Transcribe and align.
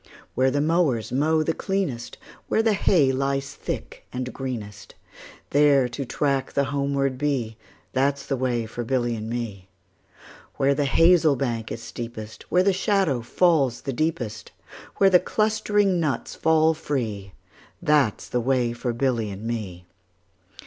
Where 0.33 0.49
the 0.49 0.61
mowers 0.61 1.11
mow 1.11 1.43
the 1.43 1.53
cleanest, 1.53 2.17
Where 2.47 2.63
the 2.63 2.73
hay 2.73 3.11
lies 3.11 3.53
thick 3.53 4.03
and 4.11 4.33
greenest, 4.33 4.95
10 5.51 5.61
There 5.61 5.89
to 5.89 6.05
track 6.05 6.53
the 6.53 6.63
homeward 6.63 7.19
bee, 7.19 7.55
That 7.93 8.17
's 8.17 8.25
the 8.25 8.35
way 8.35 8.65
for 8.65 8.83
Billy 8.83 9.15
and 9.15 9.29
me. 9.29 9.69
Where 10.57 10.73
the 10.73 10.85
hazel 10.85 11.35
bank 11.35 11.71
is 11.71 11.83
steepest, 11.83 12.49
Where 12.49 12.63
the 12.63 12.73
shadow 12.73 13.21
falls 13.21 13.81
the 13.81 13.93
deepest, 13.93 14.51
Where 14.97 15.11
the 15.11 15.19
clustering 15.19 15.99
nuts 15.99 16.33
fall 16.33 16.73
free, 16.73 17.33
15 17.79 17.83
That 17.83 18.21
's 18.21 18.29
the 18.29 18.41
way 18.41 18.73
for 18.73 18.93
Billy 18.93 19.29
and 19.29 19.43
me. 19.43 19.85